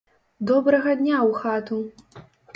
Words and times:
Добрага 0.51 0.95
дня 1.03 1.17
ў 1.29 1.31
хату! 1.45 1.79